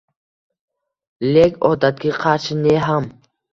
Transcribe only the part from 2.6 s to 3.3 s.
ne ham